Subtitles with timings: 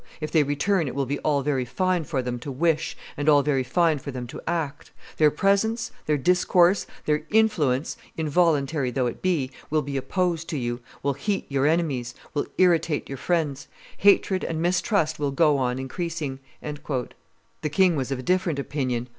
[0.19, 3.43] If they return, it will be all very fine for them to wish, and all
[3.43, 9.21] very fine for them to act; their presence, their discourse, their influence, involuntary though it
[9.21, 13.67] be, will be opposed to you, will heat your enemies, will irritate your friends;
[13.97, 16.39] hatred and mistrust will go on increasing."
[16.71, 19.07] The king was of a different opinion.